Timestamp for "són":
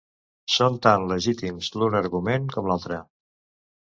0.53-0.77